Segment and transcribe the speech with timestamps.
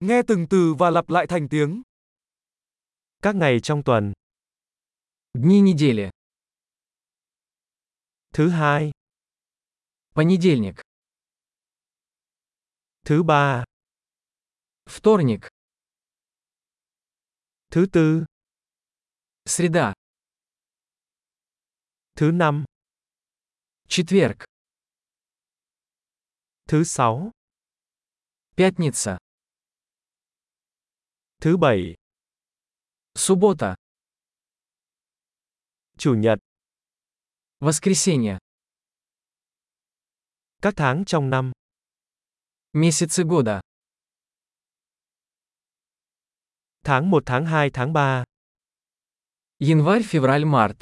[0.00, 1.82] Nghe từng từ và lặp lại thành tiếng.
[3.22, 4.12] Các ngày trong tuần.
[5.34, 6.10] Дни недели.
[8.34, 8.90] Thứ hai.
[10.14, 10.74] Понедельник.
[13.06, 13.64] Thứ ba.
[14.86, 15.40] Вторник.
[17.70, 18.24] Thứ tư.
[19.44, 19.94] Среда.
[22.14, 22.64] Thứ năm.
[23.88, 24.44] Четверг.
[26.68, 27.30] Thứ sáu.
[28.56, 29.18] Пятница.
[31.41, 31.95] Thứ bảy.
[33.15, 33.75] Суббота.
[35.97, 36.39] Chủ nhật.
[37.59, 38.37] Воскресенье.
[40.61, 41.51] Các tháng trong năm.
[42.73, 43.61] Месяцы года.
[46.83, 48.23] Tháng 1, tháng 2, tháng 3.
[49.59, 50.77] Январь, февраль, март.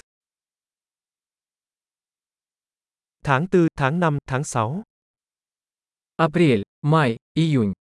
[3.23, 4.83] Tháng 4, tháng 5, tháng 6.
[6.17, 7.73] Апрель, май, июнь.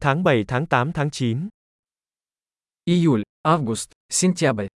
[0.00, 1.48] Tháng 7, tháng 8, tháng 9.
[2.84, 4.66] Июль, август, сентябрь.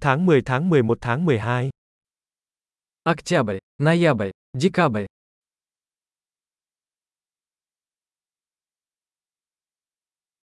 [0.00, 1.70] Tháng 10, tháng 11, tháng 12.
[3.04, 5.06] Октябрь, ноябрь, декабрь.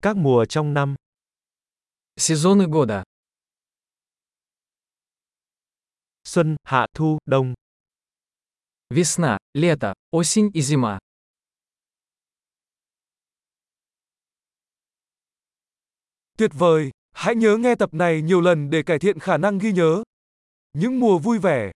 [0.01, 0.95] Các mùa trong năm.
[2.17, 3.03] Сезоны года.
[6.23, 7.53] Xuân, hạ, thu, đông.
[8.89, 10.99] Весна, лето, осень и зима.
[16.37, 16.91] Tuyệt vời!
[17.11, 20.03] Hãy nhớ nghe tập này nhiều lần để cải thiện khả năng ghi nhớ.
[20.73, 21.71] Những mùa vui vẻ